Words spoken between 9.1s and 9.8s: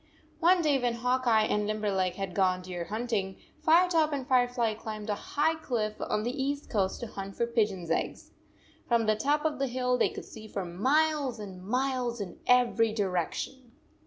top of the